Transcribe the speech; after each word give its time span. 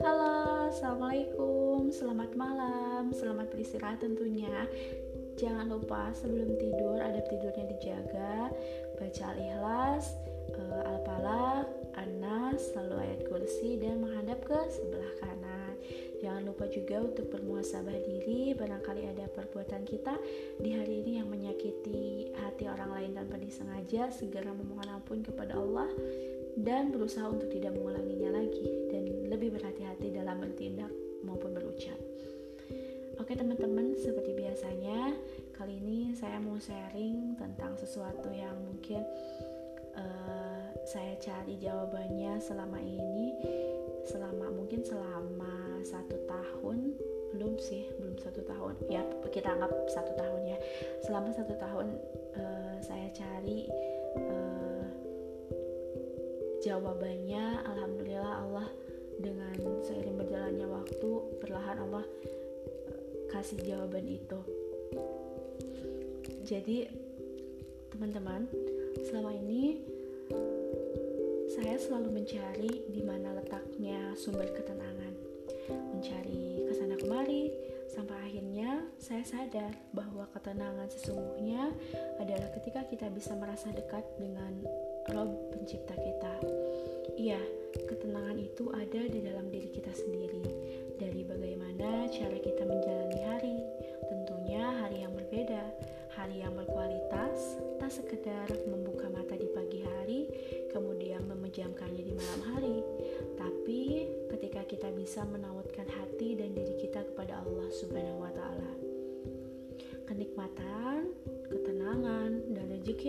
Halo, 0.00 0.64
Assalamualaikum. 0.72 1.92
Selamat 1.92 2.32
malam, 2.32 3.12
selamat 3.12 3.52
beristirahat 3.52 4.00
tentunya. 4.00 4.64
Jangan 5.36 5.68
lupa 5.68 6.08
sebelum 6.16 6.56
tidur, 6.56 7.04
adab 7.04 7.20
tidurnya 7.28 7.68
dijaga. 7.68 8.48
Baca 8.96 9.24
al-ikhlas, 9.36 10.16
uh, 10.56 10.88
al-falaq, 10.88 11.68
an-nas, 12.00 12.72
lalu 12.72 13.04
ayat 13.04 13.28
kursi 13.28 13.76
Dan 13.76 14.00
menghadap 14.08 14.40
ke 14.48 14.72
sebelah 14.72 15.12
kanan 15.20 15.47
Jangan 16.18 16.50
lupa 16.50 16.66
juga 16.66 16.98
untuk 16.98 17.30
bermuasabah 17.30 17.94
diri 18.02 18.50
Barangkali 18.58 19.06
ada 19.06 19.30
perbuatan 19.30 19.86
kita 19.86 20.18
di 20.58 20.74
hari 20.74 21.06
ini 21.06 21.22
yang 21.22 21.30
menyakiti 21.30 22.34
hati 22.34 22.66
orang 22.66 22.90
lain 22.90 23.12
tanpa 23.14 23.38
disengaja 23.38 24.10
Segera 24.10 24.50
memohon 24.50 24.90
ampun 24.90 25.22
kepada 25.22 25.54
Allah 25.54 25.86
Dan 26.58 26.90
berusaha 26.90 27.30
untuk 27.30 27.46
tidak 27.54 27.78
mengulanginya 27.78 28.34
lagi 28.34 28.66
Dan 28.90 29.30
lebih 29.30 29.54
berhati-hati 29.54 30.10
dalam 30.10 30.42
bertindak 30.42 30.90
maupun 31.22 31.54
berucap. 31.54 31.98
Oke 33.18 33.34
teman-teman, 33.34 33.94
seperti 33.94 34.34
biasanya 34.34 35.14
Kali 35.54 35.78
ini 35.78 36.14
saya 36.18 36.42
mau 36.42 36.58
sharing 36.58 37.38
tentang 37.38 37.78
sesuatu 37.78 38.30
yang 38.34 38.58
mungkin 38.62 39.06
uh, 39.94 40.66
saya 40.82 41.14
cari 41.22 41.58
jawabannya 41.62 42.42
selama 42.42 42.82
ini 42.82 43.38
Selama 44.06 44.50
mungkin 44.54 44.82
selama 44.86 45.67
satu 45.84 46.16
tahun 46.26 46.96
belum 47.36 47.60
sih 47.60 47.84
belum 48.00 48.16
satu 48.18 48.40
tahun. 48.46 48.74
Ya 48.88 49.04
kita 49.28 49.52
anggap 49.52 49.72
satu 49.92 50.12
tahun 50.16 50.42
ya. 50.48 50.58
Selama 51.04 51.30
satu 51.36 51.54
tahun 51.60 51.86
uh, 52.38 52.76
saya 52.80 53.08
cari 53.12 53.68
uh, 54.16 54.86
jawabannya 56.64 57.62
alhamdulillah 57.68 58.34
Allah 58.48 58.68
dengan 59.18 59.54
seiring 59.84 60.16
berjalannya 60.16 60.66
waktu 60.66 61.10
perlahan 61.42 61.78
Allah 61.84 62.04
uh, 62.04 63.00
kasih 63.28 63.60
jawaban 63.60 64.08
itu. 64.08 64.40
Jadi 66.48 66.88
teman-teman 67.92 68.48
selama 69.04 69.36
ini 69.36 69.84
saya 71.48 71.76
selalu 71.76 72.22
mencari 72.22 72.88
di 72.88 73.02
mana 73.04 73.36
letaknya 73.36 74.16
sumber 74.16 74.48
ketenangan 74.56 74.87
mencari 75.98 76.62
ke 76.62 76.72
sana 76.78 76.94
kemari 76.94 77.50
sampai 77.90 78.14
akhirnya 78.30 78.86
saya 79.02 79.26
sadar 79.26 79.74
bahwa 79.90 80.30
ketenangan 80.30 80.86
sesungguhnya 80.94 81.74
adalah 82.22 82.54
ketika 82.54 82.86
kita 82.86 83.10
bisa 83.10 83.34
merasa 83.34 83.74
dekat 83.74 84.06
dengan 84.14 84.62
Rob 85.10 85.50
pencipta 85.50 85.98
kita. 85.98 86.34
Iya, 87.18 87.42
ketenangan 87.90 88.38
itu 88.38 88.70
ada 88.70 89.02
di 89.10 89.26
dalam 89.26 89.50
diri 89.50 89.74
kita 89.74 89.90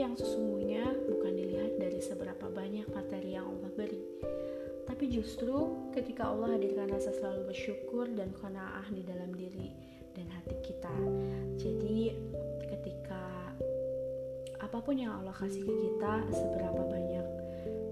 yang 0.09 0.17
sesungguhnya 0.17 0.89
bukan 1.05 1.37
dilihat 1.37 1.77
dari 1.77 2.01
seberapa 2.01 2.49
banyak 2.49 2.89
materi 2.89 3.37
yang 3.37 3.45
Allah 3.45 3.69
beri. 3.77 4.01
Tapi 4.89 5.05
justru 5.05 5.85
ketika 5.93 6.33
Allah 6.33 6.57
hadirkan 6.57 6.89
rasa 6.89 7.13
selalu 7.13 7.53
bersyukur 7.53 8.09
dan 8.17 8.33
kona'ah 8.41 8.89
di 8.89 9.05
dalam 9.05 9.29
diri 9.37 9.69
dan 10.17 10.25
hati 10.33 10.57
kita. 10.65 10.89
Jadi 11.61 12.09
ketika 12.73 13.53
apa 14.57 14.81
pun 14.81 14.97
yang 14.97 15.13
Allah 15.13 15.37
kasih 15.37 15.61
ke 15.61 15.73
kita, 15.77 16.25
seberapa 16.33 16.81
banyak 16.89 17.27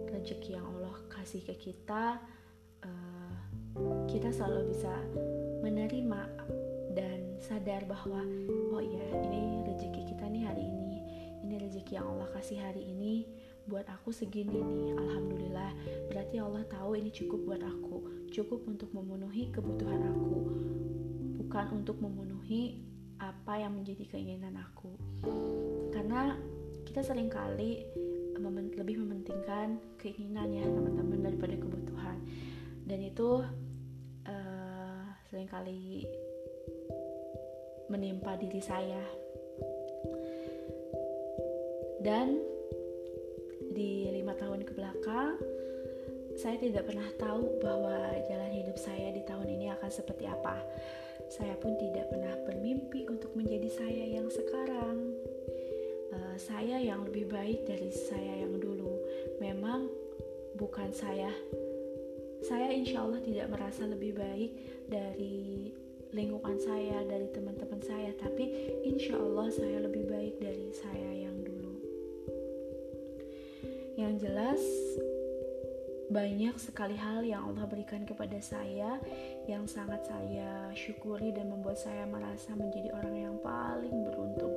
rezeki 0.09 0.57
yang 0.57 0.65
Allah 0.73 0.97
kasih 1.13 1.45
ke 1.45 1.53
kita, 1.53 2.17
kita 4.09 4.33
selalu 4.33 4.73
bisa 4.73 4.89
menerima 5.61 6.21
dan 6.97 7.37
sadar 7.37 7.85
bahwa 7.85 8.25
oh 8.73 8.81
iya 8.81 9.05
ini 9.21 9.61
rezeki 9.69 10.01
kita 10.17 10.25
nih 10.33 10.43
hari 10.49 10.65
ini 10.65 10.86
ini 11.47 11.63
rezeki 11.63 11.95
yang 11.95 12.11
Allah 12.11 12.27
kasih 12.35 12.59
hari 12.59 12.83
ini 12.91 13.23
buat 13.71 13.87
aku 13.87 14.11
segini 14.11 14.59
nih. 14.59 14.91
Alhamdulillah 14.99 15.71
berarti 16.11 16.35
Allah 16.43 16.63
tahu 16.67 16.99
ini 16.99 17.07
cukup 17.15 17.39
buat 17.47 17.63
aku. 17.63 18.27
Cukup 18.35 18.67
untuk 18.67 18.91
memenuhi 18.91 19.47
kebutuhan 19.55 20.11
aku. 20.11 20.37
Bukan 21.39 21.65
untuk 21.71 22.03
memenuhi 22.03 22.83
apa 23.23 23.63
yang 23.63 23.79
menjadi 23.79 24.11
keinginan 24.11 24.59
aku. 24.59 24.91
Karena 25.95 26.35
kita 26.83 26.99
sering 26.99 27.31
kali 27.31 27.87
lebih 28.77 29.01
mementingkan 29.01 29.79
keinginan 29.97 30.51
ya 30.51 30.67
teman-teman 30.67 31.31
daripada 31.31 31.55
kebutuhan. 31.55 32.19
Dan 32.83 32.99
itu 33.07 33.39
sering 35.31 35.47
kali 35.47 36.03
menimpa 37.87 38.35
diri 38.35 38.59
saya 38.59 38.99
dan 42.07 42.39
di 43.75 44.07
lima 44.15 44.31
tahun 44.39 44.63
ke 44.63 44.71
belakang 44.79 45.35
saya 46.39 46.55
tidak 46.55 46.87
pernah 46.87 47.09
tahu 47.19 47.59
bahwa 47.59 48.15
jalan 48.31 48.51
hidup 48.55 48.79
saya 48.79 49.11
di 49.11 49.25
tahun 49.27 49.49
ini 49.57 49.73
akan 49.73 49.89
seperti 49.89 50.29
apa. 50.29 50.61
Saya 51.33 51.57
pun 51.57 51.73
tidak 51.81 52.13
pernah 52.13 52.31
bermimpi 52.45 53.09
untuk 53.09 53.33
menjadi 53.33 53.67
saya 53.73 54.05
yang 54.05 54.29
sekarang. 54.29 55.17
Uh, 56.13 56.37
saya 56.37 56.77
yang 56.77 57.03
lebih 57.09 57.25
baik 57.27 57.65
dari 57.65 57.89
saya 57.89 58.45
yang 58.45 58.53
dulu. 58.61 59.01
Memang 59.41 59.89
bukan 60.61 60.93
saya. 60.93 61.33
Saya 62.45 62.69
insya 62.69 63.01
Allah 63.01 63.19
tidak 63.25 63.49
merasa 63.49 63.89
lebih 63.89 64.13
baik 64.13 64.51
dari 64.85 65.73
lingkungan 66.13 66.61
saya, 66.61 67.01
dari 67.01 67.33
teman-teman 67.33 67.81
saya, 67.81 68.13
tapi 68.21 68.77
insya 68.85 69.17
Allah 69.17 69.49
saya 69.49 69.83
lebih 69.83 70.05
baik 70.05 70.37
dari 70.37 70.69
saya 70.69 71.11
yang. 71.17 71.26
Yang 74.07 74.31
jelas, 74.31 74.63
banyak 76.07 76.55
sekali 76.55 76.95
hal 76.95 77.27
yang 77.27 77.51
Allah 77.51 77.67
berikan 77.67 78.07
kepada 78.07 78.39
saya 78.39 79.03
yang 79.51 79.67
sangat 79.67 80.07
saya 80.07 80.71
syukuri 80.71 81.35
dan 81.35 81.51
membuat 81.51 81.75
saya 81.75 82.07
merasa 82.07 82.55
menjadi 82.55 82.95
orang 82.95 83.15
yang 83.19 83.35
paling 83.43 84.07
beruntung. 84.07 84.55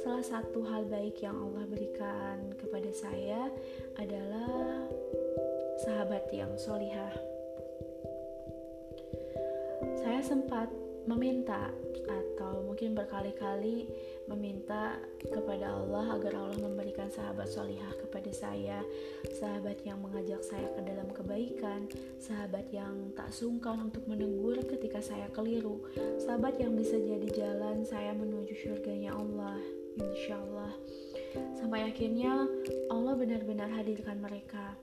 Salah 0.00 0.24
satu 0.24 0.64
hal 0.64 0.88
baik 0.88 1.20
yang 1.20 1.36
Allah 1.36 1.68
berikan 1.68 2.56
kepada 2.56 2.88
saya 2.96 3.52
adalah 4.00 4.88
sahabat 5.84 6.24
yang 6.32 6.56
solihah. 6.56 7.12
Saya 10.00 10.24
sempat 10.24 10.72
meminta 11.04 11.68
atau 12.08 12.64
mungkin 12.64 12.96
berkali-kali 12.96 13.92
meminta 14.30 14.94
kepada 15.20 15.74
Allah 15.74 16.14
agar 16.14 16.38
Allah 16.38 16.58
memberikan 16.62 17.10
sahabat 17.10 17.50
solihah 17.50 17.90
kepada 17.98 18.30
saya. 18.30 18.78
Sahabat 19.34 19.82
yang 19.82 19.98
mengajak 19.98 20.40
saya 20.46 20.70
ke 20.70 20.80
dalam 20.86 21.10
kebaikan. 21.10 21.90
Sahabat 22.22 22.70
yang 22.70 23.10
tak 23.18 23.34
sungkan 23.34 23.90
untuk 23.90 24.06
menegur 24.06 24.62
ketika 24.62 25.02
saya 25.02 25.26
keliru. 25.34 25.82
Sahabat 26.22 26.62
yang 26.62 26.78
bisa 26.78 26.94
jadi 26.94 27.28
jalan 27.34 27.82
saya 27.82 28.14
menuju 28.14 28.54
surganya 28.54 29.12
Allah 29.18 29.58
insya 29.98 30.38
Allah 30.38 30.72
sampai 31.58 31.86
akhirnya 31.86 32.46
Allah 32.90 33.14
benar-benar 33.14 33.70
hadirkan 33.70 34.18
mereka. 34.18 34.74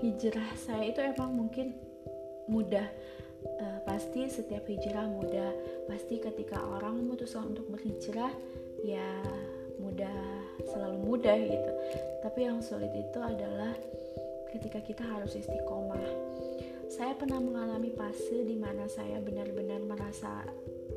Hijrah 0.00 0.56
saya 0.56 0.92
itu 0.92 1.00
emang 1.00 1.36
mungkin 1.36 1.76
mudah 2.48 2.88
uh, 3.60 3.78
pasti 3.84 4.28
setiap 4.28 4.64
hijrah 4.68 5.06
mudah. 5.08 5.52
Pasti 5.88 6.20
ketika 6.20 6.60
orang 6.60 7.00
memutuskan 7.00 7.52
untuk 7.54 7.68
berhijrah 7.70 8.32
ya 8.84 9.22
mudah 9.80 10.18
selalu 10.68 10.98
mudah 11.02 11.36
gitu. 11.36 11.72
Tapi 12.24 12.38
yang 12.46 12.60
sulit 12.60 12.92
itu 12.92 13.18
adalah 13.20 13.74
ketika 14.54 14.78
kita 14.84 15.04
harus 15.04 15.34
istiqomah. 15.34 16.04
Saya 16.92 17.16
pernah 17.16 17.40
mengalami 17.40 17.90
fase 17.96 18.44
di 18.44 18.54
mana 18.54 18.86
saya 18.86 19.18
benar-benar 19.18 19.82
merasa 19.82 20.46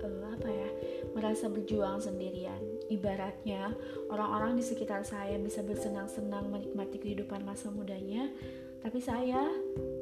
uh, 0.03 0.23
apa 0.29 0.49
ya 0.49 0.69
merasa 1.15 1.49
berjuang 1.49 1.97
sendirian 2.03 2.61
ibaratnya 2.87 3.75
orang-orang 4.11 4.55
di 4.55 4.63
sekitar 4.63 5.03
saya 5.03 5.35
bisa 5.39 5.63
bersenang-senang 5.63 6.47
menikmati 6.47 6.97
kehidupan 6.99 7.43
masa 7.43 7.67
mudanya 7.71 8.31
tapi 8.77 9.01
saya, 9.01 9.41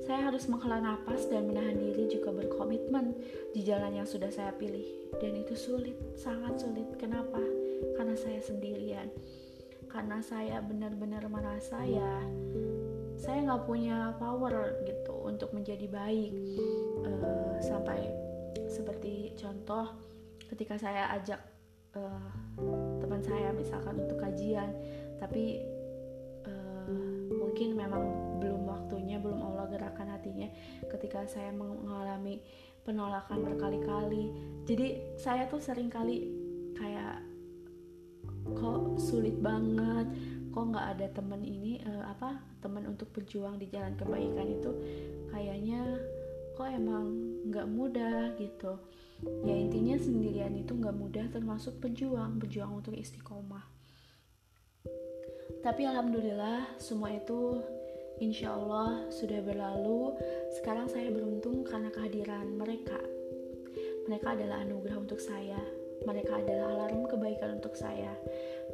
saya 0.03 0.29
harus 0.29 0.45
menghela 0.51 0.77
nafas 0.83 1.25
dan 1.31 1.47
menahan 1.47 1.79
diri 1.79 2.11
juga 2.11 2.29
berkomitmen 2.35 3.15
di 3.55 3.63
jalan 3.63 3.97
yang 3.97 4.05
sudah 4.05 4.27
saya 4.29 4.51
pilih. 4.51 4.83
Dan 5.17 5.41
itu 5.41 5.55
sulit, 5.55 5.95
sangat 6.19 6.59
sulit. 6.59 6.83
Kenapa? 6.99 7.39
Karena 7.95 8.13
saya 8.19 8.43
sendirian. 8.43 9.09
karena 9.95 10.19
saya 10.19 10.59
benar-benar 10.59 11.23
merasa 11.31 11.79
ya 11.87 12.19
saya 13.15 13.47
nggak 13.47 13.63
punya 13.63 14.11
power 14.19 14.83
gitu 14.83 15.15
untuk 15.23 15.55
menjadi 15.55 15.87
baik 15.87 16.35
uh, 17.07 17.55
sampai 17.63 18.11
seperti 18.67 19.31
contoh 19.39 19.95
ketika 20.51 20.75
saya 20.75 21.15
ajak 21.15 21.39
uh, 21.95 22.30
teman 23.00 23.21
saya 23.24 23.51
misalkan 23.56 23.95
untuk 24.03 24.19
kajian. 24.19 24.69
Tapi 25.18 25.63
uh, 26.45 26.88
mungkin 27.31 27.80
memang 27.80 28.03
belum 28.44 28.68
waktunya 28.68 29.18
belum 29.18 29.39
Allah 29.42 29.65
gerakan 29.71 30.12
hatinya 30.12 30.51
ketika 30.92 31.24
saya 31.25 31.50
mengalami 31.56 32.44
penolakan 32.86 33.42
berkali-kali. 33.42 34.30
Jadi 34.68 35.18
saya 35.18 35.50
tuh 35.50 35.63
sering 35.63 35.89
kali 35.89 36.30
kayak 36.77 37.24
kok 38.53 39.00
sulit 39.01 39.39
banget? 39.42 40.06
Kok 40.53 40.71
nggak 40.71 40.88
ada 40.95 41.07
temen 41.12 41.42
ini 41.44 41.83
uh, 41.83 42.07
apa 42.12 42.39
teman 42.63 42.88
untuk 42.88 43.12
berjuang 43.12 43.59
di 43.59 43.68
jalan 43.71 43.95
kebaikan 43.97 44.47
itu? 44.47 44.71
Kayaknya 45.33 45.81
kok 46.56 46.69
emang 46.69 47.06
nggak 47.50 47.68
mudah? 47.68 48.38
Gitu 48.39 48.77
ya 49.23 49.56
intinya 49.56 49.95
sendirian 49.95 50.53
itu 50.59 50.75
nggak 50.75 50.95
mudah 50.95 51.25
termasuk 51.31 51.79
berjuang 51.79 52.41
berjuang 52.41 52.83
untuk 52.83 52.97
istiqomah. 52.97 53.63
Tapi 55.65 55.81
alhamdulillah 55.88 56.77
semua 56.77 57.09
itu 57.15 57.63
insya 58.21 58.53
Allah 58.53 59.09
sudah 59.09 59.41
berlalu. 59.41 60.13
Sekarang 60.53 60.85
saya 60.85 61.09
beruntung 61.09 61.65
karena 61.65 61.89
kehadiran 61.89 62.53
mereka. 62.53 63.00
Mereka 64.06 64.38
adalah 64.38 64.62
anugerah 64.62 64.97
untuk 65.01 65.18
saya. 65.18 65.57
Mereka 66.06 66.45
adalah 66.45 66.69
alarm 66.69 67.09
kebaikan 67.09 67.57
untuk 67.57 67.73
saya. 67.73 68.13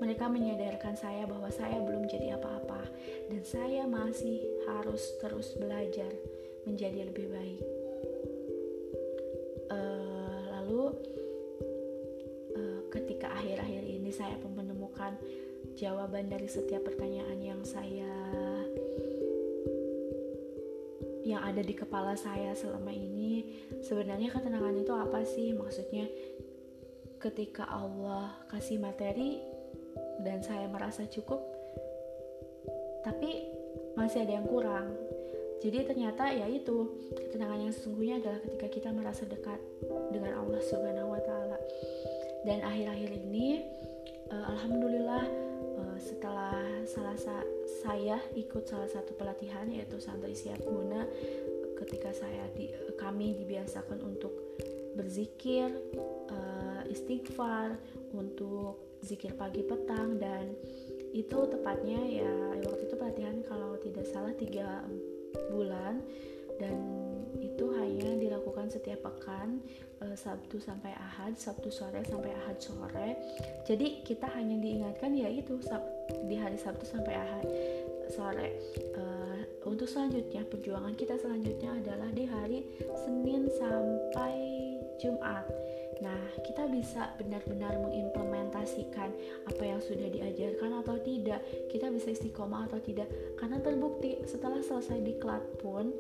Mereka 0.04 0.28
menyadarkan 0.28 1.00
saya 1.00 1.24
bahwa 1.24 1.48
saya 1.48 1.80
belum 1.80 2.10
jadi 2.10 2.36
apa-apa, 2.36 2.90
dan 3.30 3.42
saya 3.46 3.86
masih 3.88 4.42
harus 4.68 5.16
terus 5.22 5.54
belajar 5.56 6.10
menjadi 6.68 7.08
lebih 7.08 7.32
baik. 7.32 7.81
Jawaban 15.82 16.30
dari 16.30 16.46
setiap 16.46 16.86
pertanyaan 16.86 17.42
yang 17.42 17.62
saya 17.66 18.14
yang 21.26 21.42
ada 21.42 21.66
di 21.66 21.74
kepala 21.74 22.14
saya 22.14 22.54
selama 22.54 22.94
ini 22.94 23.66
sebenarnya 23.82 24.30
ketenangan 24.30 24.78
itu 24.78 24.94
apa 24.94 25.26
sih 25.26 25.58
maksudnya 25.58 26.06
ketika 27.18 27.66
Allah 27.66 28.30
kasih 28.54 28.78
materi 28.78 29.42
dan 30.22 30.46
saya 30.46 30.70
merasa 30.70 31.10
cukup 31.10 31.42
tapi 33.02 33.50
masih 33.98 34.22
ada 34.22 34.38
yang 34.38 34.46
kurang 34.46 34.94
jadi 35.66 35.86
ternyata 35.86 36.30
ya 36.30 36.46
itu 36.46 36.94
ketenangan 37.18 37.70
yang 37.70 37.74
sesungguhnya 37.74 38.22
adalah 38.22 38.40
ketika 38.46 38.68
kita 38.70 38.90
merasa 38.94 39.30
dekat 39.30 39.62
dengan 40.10 40.42
Allah 40.42 40.58
Subhanahu 40.58 41.14
wa 41.14 41.22
taala. 41.22 41.62
Dan 42.42 42.66
akhir-akhir 42.66 43.14
ini 43.14 43.62
uh, 44.34 44.46
alhamdulillah 44.58 45.41
salah 47.12 47.44
sa 47.44 47.44
saya 47.84 48.18
ikut 48.40 48.64
salah 48.64 48.88
satu 48.88 49.12
pelatihan 49.20 49.68
yaitu 49.68 50.00
santri 50.00 50.32
siap 50.32 50.64
guna 50.64 51.04
ketika 51.76 52.16
saya 52.16 52.48
di 52.56 52.72
kami 52.96 53.36
dibiasakan 53.36 54.00
untuk 54.00 54.32
berzikir 54.96 55.68
uh, 56.32 56.84
istighfar 56.88 57.76
untuk 58.16 58.96
zikir 59.04 59.36
pagi 59.36 59.60
petang 59.66 60.16
dan 60.24 60.56
itu 61.12 61.36
tepatnya 61.52 62.00
ya 62.00 62.32
waktu 62.64 62.88
itu 62.88 62.96
pelatihan 62.96 63.44
kalau 63.44 63.76
tidak 63.84 64.08
salah 64.08 64.32
tiga 64.40 64.88
bulan 65.52 66.00
dan 66.64 66.78
itu 67.42 67.66
hanya 67.76 68.16
dilakukan 68.22 68.70
setiap 68.70 69.04
pekan 69.04 69.60
uh, 70.00 70.16
Sabtu 70.16 70.62
sampai 70.62 70.94
Ahad 70.94 71.36
Sabtu 71.36 71.74
sore 71.74 72.06
sampai 72.06 72.32
Ahad 72.46 72.62
sore. 72.62 73.18
Jadi 73.66 74.06
kita 74.06 74.30
hanya 74.38 74.62
diingatkan 74.62 75.12
ya 75.18 75.26
itu 75.28 75.58
sab 75.60 75.82
di 76.28 76.36
hari 76.38 76.58
Sabtu 76.60 76.84
sampai 76.86 77.14
Ahad 77.16 77.46
sore 78.12 78.50
uh, 78.98 79.40
untuk 79.64 79.88
selanjutnya 79.88 80.44
perjuangan 80.44 80.94
kita 81.00 81.16
selanjutnya 81.16 81.80
adalah 81.80 82.10
di 82.12 82.26
hari 82.28 82.60
Senin 83.08 83.48
sampai 83.48 84.36
Jumat 85.00 85.48
Nah, 86.02 86.18
kita 86.42 86.66
bisa 86.66 87.14
benar-benar 87.22 87.78
mengimplementasikan 87.78 89.10
apa 89.46 89.64
yang 89.64 89.78
sudah 89.78 90.10
diajarkan 90.10 90.82
atau 90.82 90.98
tidak. 90.98 91.46
Kita 91.70 91.94
bisa 91.94 92.10
istiqomah 92.10 92.66
atau 92.66 92.82
tidak. 92.82 93.06
Karena 93.38 93.62
terbukti 93.62 94.18
setelah 94.26 94.66
selesai 94.66 94.98
diklat 94.98 95.46
pun 95.62 95.94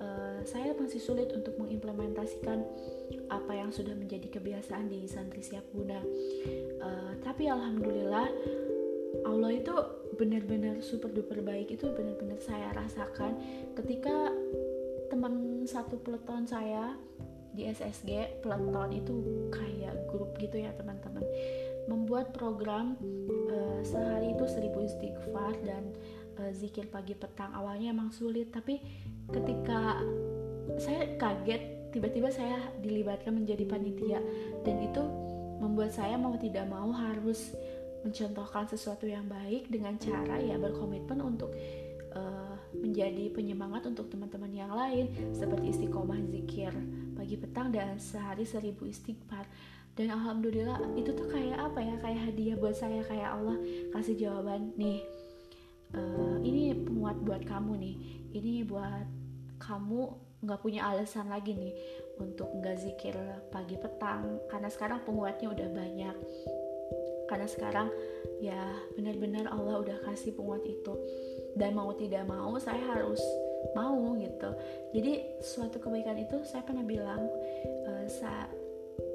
uh, 0.00 0.40
saya 0.48 0.72
masih 0.72 1.04
sulit 1.04 1.28
untuk 1.36 1.52
mengimplementasikan 1.60 2.64
apa 3.28 3.52
yang 3.52 3.68
sudah 3.68 3.92
menjadi 3.92 4.40
kebiasaan 4.40 4.88
di 4.88 5.04
santri 5.04 5.44
siap 5.44 5.68
guna. 5.76 6.00
Uh, 6.80 7.12
tapi 7.20 7.52
alhamdulillah 7.52 8.32
Allah 9.22 9.52
itu 9.52 9.74
benar-benar 10.16 10.80
super 10.80 11.08
duper 11.12 11.40
baik 11.44 11.72
itu 11.72 11.88
benar-benar 11.92 12.40
saya 12.40 12.72
rasakan. 12.76 13.36
Ketika 13.76 14.32
teman 15.12 15.64
satu 15.68 16.00
peleton 16.00 16.48
saya 16.48 16.96
di 17.52 17.68
SSG 17.68 18.40
peleton 18.40 18.88
itu 18.96 19.14
kayak 19.52 20.08
grup 20.08 20.32
gitu 20.40 20.56
ya 20.60 20.72
teman-teman. 20.72 21.24
Membuat 21.90 22.32
program 22.32 22.96
uh, 23.52 23.80
sehari 23.84 24.32
itu 24.32 24.44
seribu 24.48 24.86
istighfar 24.86 25.52
dan 25.66 25.92
uh, 26.40 26.52
zikir 26.56 26.88
pagi 26.88 27.12
petang. 27.12 27.52
Awalnya 27.52 27.92
emang 27.92 28.08
sulit 28.14 28.48
tapi 28.48 28.80
ketika 29.28 30.00
saya 30.80 31.18
kaget 31.20 31.92
tiba-tiba 31.92 32.32
saya 32.32 32.56
dilibatkan 32.80 33.36
menjadi 33.36 33.68
panitia. 33.68 34.20
Dan 34.64 34.80
itu 34.80 35.04
membuat 35.60 35.94
saya 35.94 36.18
mau 36.18 36.34
tidak 36.40 36.66
mau 36.66 36.90
harus 36.90 37.54
mencontohkan 38.02 38.66
sesuatu 38.66 39.06
yang 39.06 39.26
baik 39.30 39.70
dengan 39.70 39.94
cara 39.98 40.38
ya 40.38 40.58
berkomitmen 40.58 41.22
untuk 41.22 41.54
uh, 42.14 42.56
menjadi 42.74 43.30
penyemangat 43.32 43.86
untuk 43.88 44.10
teman-teman 44.10 44.52
yang 44.52 44.72
lain 44.72 45.10
seperti 45.32 45.72
istiqomah 45.74 46.18
zikir 46.28 46.72
pagi 47.14 47.36
petang 47.38 47.70
dan 47.70 47.96
sehari 47.96 48.42
seribu 48.42 48.86
istighfar. 48.86 49.46
Dan 49.92 50.08
alhamdulillah 50.08 50.80
itu 50.96 51.12
tuh 51.12 51.28
kayak 51.28 51.68
apa 51.68 51.80
ya 51.84 51.94
kayak 52.00 52.20
hadiah 52.32 52.56
buat 52.56 52.72
saya 52.72 53.04
kayak 53.04 53.28
Allah 53.28 53.60
kasih 53.92 54.16
jawaban 54.16 54.72
nih 54.80 55.04
uh, 55.92 56.40
ini 56.40 56.72
penguat 56.72 57.20
buat 57.20 57.42
kamu 57.44 57.72
nih. 57.76 57.96
Ini 58.32 58.64
buat 58.64 59.06
kamu 59.60 60.00
nggak 60.42 60.58
punya 60.58 60.90
alasan 60.90 61.30
lagi 61.30 61.54
nih 61.54 61.70
untuk 62.18 62.50
nggak 62.58 62.76
zikir 62.82 63.14
pagi 63.54 63.78
petang 63.78 64.42
karena 64.50 64.66
sekarang 64.66 64.98
penguatnya 65.06 65.54
udah 65.54 65.68
banyak 65.70 66.16
karena 67.32 67.48
sekarang 67.48 67.88
ya 68.44 68.60
benar-benar 68.92 69.48
Allah 69.48 69.80
udah 69.80 69.96
kasih 70.04 70.36
penguat 70.36 70.60
itu. 70.68 70.92
Dan 71.56 71.72
mau 71.72 71.96
tidak 71.96 72.28
mau 72.28 72.52
saya 72.60 72.84
harus 72.92 73.20
mau 73.72 74.12
gitu. 74.20 74.50
Jadi 74.92 75.40
suatu 75.40 75.80
kebaikan 75.80 76.20
itu 76.20 76.44
saya 76.44 76.60
pernah 76.60 76.84
bilang 76.84 77.24
uh, 77.88 78.04
sa 78.04 78.52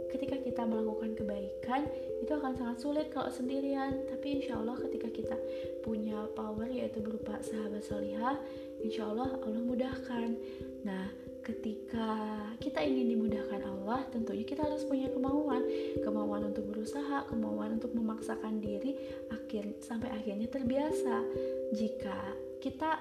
ketika 0.09 0.39
kita 0.39 0.63
melakukan 0.65 1.13
kebaikan 1.13 1.85
itu 2.23 2.31
akan 2.33 2.57
sangat 2.57 2.77
sulit 2.81 3.07
kalau 3.13 3.29
sendirian. 3.29 4.01
Tapi 4.09 4.41
insya 4.41 4.57
Allah 4.57 4.81
ketika 4.81 5.13
kita 5.13 5.37
punya 5.85 6.25
power 6.33 6.65
yaitu 6.65 6.97
berupa 6.97 7.37
sahabat 7.45 7.85
solihah 7.85 8.41
insya 8.81 9.05
Allah 9.05 9.37
Allah 9.45 9.61
mudahkan. 9.61 10.33
Nah 10.81 11.13
ketika 11.47 12.11
kita 12.59 12.83
ingin 12.83 13.15
dimudahkan 13.15 13.63
Allah 13.63 14.03
tentunya 14.11 14.43
kita 14.43 14.67
harus 14.67 14.83
punya 14.83 15.07
kemauan. 15.07 15.63
Kemauan 16.03 16.51
untuk 16.51 16.67
berusaha 16.67 17.23
kemauan 17.31 17.79
untuk 17.79 17.95
memaksakan 17.95 18.59
diri 18.59 18.99
akhir 19.31 19.79
sampai 19.79 20.11
akhirnya 20.11 20.51
terbiasa. 20.51 21.23
Jika 21.71 22.35
kita 22.59 22.99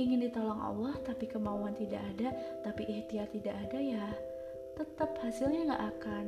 ingin 0.00 0.24
ditolong 0.24 0.56
Allah 0.56 0.96
tapi 1.04 1.28
kemauan 1.28 1.76
tidak 1.76 2.00
ada 2.16 2.32
tapi 2.64 2.88
ikhtiar 2.88 3.28
tidak 3.28 3.54
ada 3.68 3.78
ya 3.78 4.06
tetap 4.72 5.12
hasilnya 5.20 5.68
nggak 5.68 5.84
akan 6.00 6.24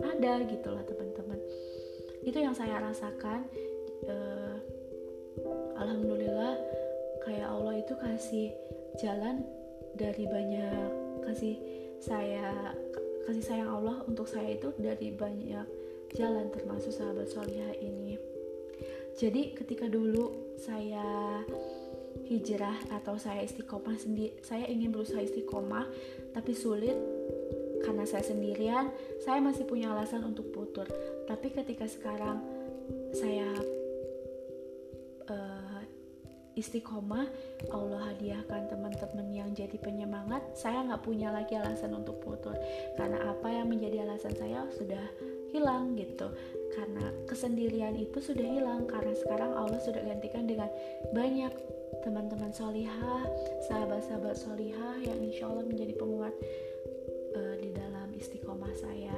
ada 0.00 0.32
gitulah 0.48 0.82
teman-teman. 0.88 1.38
Itu 2.24 2.40
yang 2.40 2.56
saya 2.56 2.80
rasakan. 2.80 3.44
Uh, 4.02 4.56
alhamdulillah 5.78 6.58
kayak 7.22 7.46
Allah 7.46 7.74
itu 7.78 7.94
kasih 7.94 8.48
jalan 8.98 9.46
dari 9.96 10.24
banyak 10.26 10.88
kasih 11.24 11.56
saya 12.02 12.74
kasih 13.22 13.44
sayang 13.44 13.70
Allah 13.70 14.02
untuk 14.10 14.26
saya 14.26 14.58
itu 14.58 14.74
dari 14.74 15.14
banyak 15.14 15.66
jalan 16.12 16.50
termasuk 16.52 16.92
sahabat 16.92 17.30
solihah 17.30 17.72
ini. 17.78 18.18
Jadi 19.16 19.54
ketika 19.54 19.86
dulu 19.86 20.56
saya 20.58 21.40
hijrah 22.26 22.76
atau 22.92 23.16
saya 23.16 23.44
istiqomah 23.44 23.96
sendiri 23.96 24.36
saya 24.44 24.68
ingin 24.68 24.92
berusaha 24.92 25.20
istiqomah 25.20 25.88
tapi 26.32 26.52
sulit 26.52 26.96
karena 27.82 28.04
saya 28.06 28.24
sendirian 28.24 28.92
saya 29.20 29.42
masih 29.42 29.68
punya 29.68 29.92
alasan 29.92 30.24
untuk 30.26 30.50
putur. 30.50 30.88
Tapi 31.28 31.52
ketika 31.52 31.86
sekarang 31.86 32.40
saya 33.12 33.46
istiqomah 36.62 37.26
Allah 37.74 38.14
hadiahkan 38.14 38.70
teman-teman 38.70 39.26
yang 39.34 39.50
jadi 39.50 39.74
penyemangat 39.82 40.54
saya 40.54 40.86
nggak 40.86 41.02
punya 41.02 41.34
lagi 41.34 41.58
alasan 41.58 41.98
untuk 41.98 42.22
putus. 42.22 42.54
Karena 42.94 43.34
apa 43.34 43.50
yang 43.50 43.66
menjadi 43.66 44.06
alasan 44.06 44.38
saya 44.38 44.62
sudah 44.78 45.02
hilang 45.50 45.98
gitu. 45.98 46.30
Karena 46.72 47.10
kesendirian 47.26 47.98
itu 47.98 48.22
sudah 48.22 48.46
hilang 48.46 48.86
karena 48.86 49.12
sekarang 49.18 49.52
Allah 49.58 49.82
sudah 49.82 50.00
gantikan 50.06 50.46
dengan 50.46 50.70
banyak 51.12 51.52
teman-teman 52.00 52.50
solihah 52.54 53.26
sahabat-sahabat 53.68 54.34
solihah 54.34 54.96
yang 55.04 55.20
insya 55.20 55.44
Allah 55.52 55.68
menjadi 55.68 55.92
penguat 56.00 56.32
uh, 57.36 57.54
di 57.60 57.70
dalam 57.76 58.08
istiqomah 58.16 58.72
saya 58.72 59.12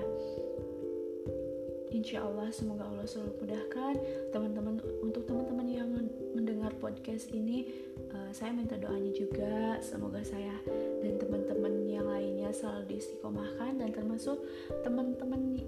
insya 1.95 2.27
Allah 2.27 2.51
semoga 2.51 2.91
Allah 2.91 3.07
selalu 3.07 3.39
mudahkan 3.39 3.95
teman-teman 4.35 4.83
untuk 4.99 5.23
teman-teman 5.31 5.67
yang 5.71 5.89
mendengar 6.35 6.75
podcast 6.83 7.31
ini 7.31 7.71
uh, 8.11 8.35
saya 8.35 8.51
minta 8.51 8.75
doanya 8.75 9.15
juga. 9.15 9.79
Semoga 9.79 10.27
saya 10.27 10.59
dan 11.01 11.15
teman-teman 11.23 11.87
yang 11.87 12.11
lainnya 12.11 12.51
selalu 12.51 12.99
diistiqomahkan 12.99 13.79
dan 13.79 13.95
termasuk 13.95 14.43
teman-teman 14.83 15.63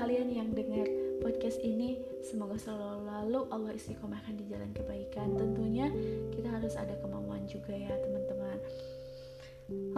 kalian 0.00 0.32
yang 0.32 0.48
dengar 0.56 0.88
podcast 1.20 1.60
ini 1.60 2.00
semoga 2.24 2.56
selalu 2.56 3.44
Allah 3.52 3.76
istiqomahkan 3.76 4.32
di 4.40 4.48
jalan 4.48 4.72
kebaikan. 4.72 5.36
Tentunya 5.36 5.92
kita 6.32 6.48
harus 6.56 6.72
ada 6.80 6.96
kemauan 7.04 7.44
juga 7.44 7.76
ya 7.76 7.92
teman-teman. 8.00 8.58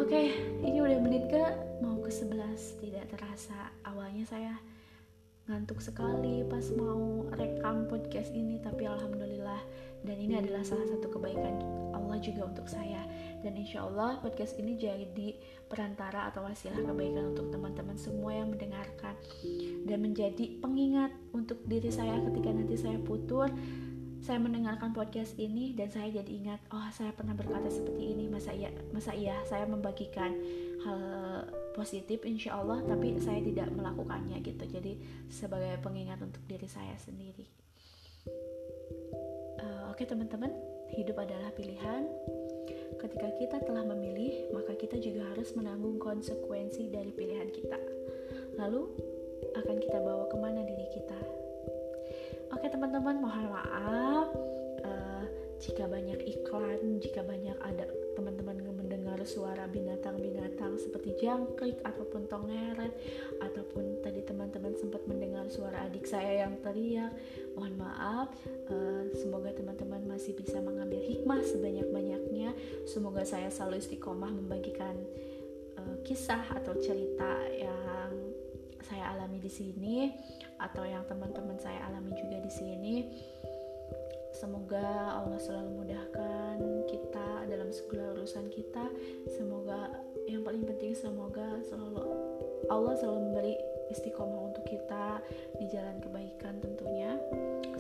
Oke, 0.01 0.33
ini 0.65 0.81
udah 0.81 0.97
menit 0.97 1.29
ke 1.29 1.45
mau 1.85 2.01
ke 2.01 2.09
11 2.09 2.81
Tidak 2.81 3.05
terasa 3.13 3.69
Awalnya 3.85 4.25
saya 4.25 4.57
ngantuk 5.49 5.81
sekali 5.81 6.45
pas 6.45 6.61
mau 6.77 7.25
rekam 7.33 7.89
podcast 7.89 8.29
ini 8.37 8.61
tapi 8.61 8.85
alhamdulillah. 8.85 9.65
Dan 9.99 10.15
ini 10.21 10.39
adalah 10.39 10.63
salah 10.63 10.87
satu 10.87 11.11
kebaikan 11.11 11.59
Allah 11.97 12.21
juga 12.21 12.47
untuk 12.47 12.69
saya. 12.69 13.03
Dan 13.41 13.57
insya 13.57 13.89
Allah 13.89 14.21
podcast 14.21 14.61
ini 14.61 14.77
jadi 14.77 15.35
perantara 15.67 16.29
atau 16.29 16.45
wasilah 16.45 16.85
kebaikan 16.85 17.33
untuk 17.35 17.49
teman-teman 17.49 17.97
semua 17.97 18.37
yang 18.37 18.53
mendengarkan. 18.53 19.17
Dan 19.89 20.05
menjadi 20.05 20.61
pengingat 20.61 21.17
untuk 21.33 21.65
diri 21.65 21.89
saya 21.89 22.21
ketika 22.29 22.53
nanti 22.53 22.77
saya 22.77 23.01
putur 23.01 23.49
saya 24.19 24.39
mendengarkan 24.43 24.91
podcast 24.91 25.39
ini 25.39 25.73
dan 25.79 25.89
saya 25.89 26.11
jadi 26.11 26.31
ingat 26.31 26.61
oh 26.75 26.89
saya 26.91 27.15
pernah 27.15 27.33
berkata 27.39 27.71
seperti 27.71 28.15
ini. 28.15 28.25
Masa 28.27 28.51
iya 28.51 28.71
masa 28.91 29.15
iya 29.15 29.39
saya 29.47 29.65
membagikan 29.65 30.35
hal 30.83 31.01
positif 31.75 32.23
insya 32.27 32.59
Allah 32.59 32.83
tapi 32.83 33.17
saya 33.23 33.39
tidak 33.41 33.71
melakukannya 33.73 34.43
gitu. 34.43 34.65
Jadi 34.67 34.99
sebagai 35.31 35.79
pengingat 35.81 36.19
untuk 36.19 36.43
diri 36.51 36.67
saya 36.67 36.99
sendiri. 36.99 37.47
Uh, 39.59 39.91
oke 39.91 40.03
okay, 40.03 40.07
teman-teman 40.07 40.51
hidup 40.93 41.17
adalah 41.23 41.55
pilihan. 41.55 42.07
Ketika 42.99 43.29
kita 43.39 43.57
telah 43.63 43.87
memilih 43.87 44.51
maka 44.51 44.75
kita 44.75 44.99
juga 44.99 45.31
harus 45.31 45.55
menanggung 45.55 46.03
konsekuensi 46.03 46.91
dari 46.91 47.15
pilihan 47.15 47.49
kita. 47.55 47.79
Lalu 48.59 48.91
akan 49.55 49.77
kita 49.79 49.99
bawa 50.03 50.27
ke 50.27 50.37
mana 50.37 50.67
diri 50.67 50.91
kita 50.91 51.38
oke 52.59 52.75
teman-teman 52.75 53.23
mohon 53.23 53.55
maaf. 53.55 54.35
Uh, 54.83 55.23
jika 55.63 55.87
banyak 55.87 56.19
iklan 56.27 56.99
jika 56.99 57.23
banyak 57.23 57.55
ada 57.63 57.87
teman-teman 58.19 58.59
mendengar 58.75 59.15
suara 59.23 59.71
binatang-binatang 59.71 60.75
seperti 60.75 61.15
jangkrik 61.23 61.79
ataupun 61.87 62.27
tongeret 62.27 62.91
ataupun 63.39 64.03
tadi 64.03 64.27
teman-teman 64.27 64.75
sempat 64.75 65.07
mendengar 65.07 65.47
suara 65.47 65.87
adik 65.87 66.03
saya 66.03 66.43
yang 66.43 66.59
teriak 66.67 67.15
mohon 67.55 67.79
maaf. 67.79 68.35
Uh, 68.67 69.07
semoga 69.15 69.55
teman-teman 69.55 70.03
masih 70.11 70.35
bisa 70.35 70.59
mengambil 70.59 70.99
hikmah 70.99 71.39
sebanyak-banyaknya. 71.47 72.59
Semoga 72.91 73.23
saya 73.23 73.55
selalu 73.55 73.87
istiqomah 73.87 74.35
membagikan 74.35 74.99
uh, 75.79 75.95
kisah 76.03 76.43
atau 76.59 76.75
cerita 76.83 77.39
yang 77.55 78.35
saya 78.83 79.15
alami 79.15 79.39
di 79.39 79.51
sini 79.53 80.11
atau 80.59 80.83
yang 80.83 81.07
teman-teman 81.07 81.59
saya 81.59 81.87
alami 81.87 82.15
juga 82.19 82.37
di 82.43 82.53
sini 82.53 82.95
Semoga 84.39 85.19
Allah 85.19 85.41
selalu 85.43 85.83
mudahkan 85.83 86.63
kita 86.87 87.51
dalam 87.51 87.75
segala 87.75 88.15
urusan 88.15 88.47
kita. 88.53 88.87
Semoga 89.35 89.91
yang 90.31 90.47
paling 90.47 90.63
penting 90.63 90.95
semoga 90.95 91.59
selalu 91.67 92.07
Allah 92.71 92.95
selalu 93.01 93.19
memberi 93.19 93.55
istiqomah 93.91 94.53
untuk 94.53 94.63
kita 94.69 95.19
di 95.59 95.67
jalan 95.73 95.99
kebaikan 95.99 96.63
tentunya. 96.63 97.19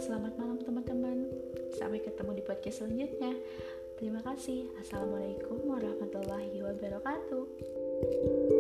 Selamat 0.03 0.35
malam 0.35 0.59
teman-teman. 0.59 1.31
Sampai 1.79 2.03
ketemu 2.03 2.41
di 2.41 2.43
podcast 2.43 2.83
selanjutnya. 2.83 3.39
Terima 4.03 4.19
kasih. 4.27 4.67
Assalamualaikum 4.83 5.63
warahmatullahi 5.63 6.59
wabarakatuh. 6.59 8.58